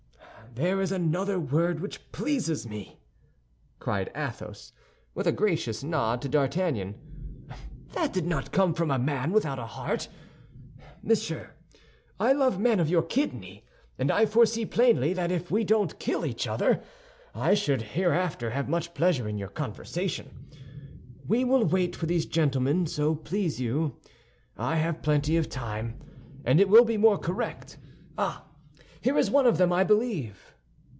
[0.53, 2.99] "There is another word which pleases me,"
[3.79, 4.73] cried Athos,
[5.15, 6.95] with a gracious nod to D'Artagnan.
[7.93, 10.09] "That did not come from a man without a heart.
[11.01, 11.51] Monsieur,
[12.19, 13.63] I love men of your kidney;
[13.97, 16.83] and I foresee plainly that if we don't kill each other,
[17.33, 20.49] I shall hereafter have much pleasure in your conversation.
[21.25, 23.95] We will wait for these gentlemen, so please you;
[24.57, 25.97] I have plenty of time,
[26.43, 27.77] and it will be more correct.
[28.17, 28.47] Ah,
[29.03, 30.53] here is one of them, I believe."